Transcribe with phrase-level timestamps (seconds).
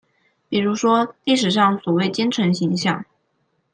[0.49, 3.05] 比如說歷史上所謂奸臣形象